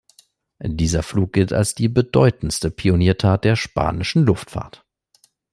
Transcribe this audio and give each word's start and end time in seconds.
Dieser 0.63 1.03
Flug 1.03 1.31
gilt 1.31 1.53
als 1.53 1.75
die 1.75 1.87
bedeutendste 1.87 2.71
Pioniertat 2.71 3.43
der 3.43 3.55
spanischen 3.55 4.23
Luftfahrt. 4.25 4.83